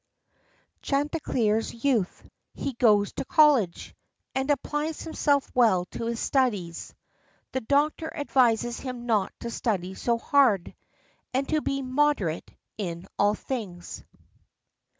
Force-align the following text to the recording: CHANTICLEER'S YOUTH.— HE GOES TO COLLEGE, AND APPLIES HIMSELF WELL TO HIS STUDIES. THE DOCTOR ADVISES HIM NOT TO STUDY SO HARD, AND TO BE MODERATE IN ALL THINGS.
CHANTICLEER'S 0.81 1.83
YOUTH.— 1.85 2.27
HE 2.63 2.73
GOES 2.73 3.11
TO 3.13 3.23
COLLEGE, 3.23 3.93
AND 4.33 4.49
APPLIES 4.49 4.99
HIMSELF 5.03 5.51
WELL 5.53 5.85
TO 5.85 6.07
HIS 6.07 6.19
STUDIES. 6.19 6.95
THE 7.51 7.61
DOCTOR 7.61 8.11
ADVISES 8.11 8.79
HIM 8.79 9.05
NOT 9.05 9.31
TO 9.39 9.51
STUDY 9.51 9.93
SO 9.93 10.17
HARD, 10.17 10.73
AND 11.35 11.47
TO 11.47 11.61
BE 11.61 11.83
MODERATE 11.83 12.49
IN 12.79 13.05
ALL 13.19 13.35
THINGS. 13.35 14.03